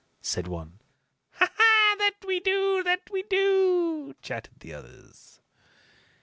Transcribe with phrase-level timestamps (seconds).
[0.23, 0.79] said one.
[1.33, 1.47] "Ha!
[1.55, 1.95] ha!
[1.99, 5.41] That we do, that we do!" chattered the others.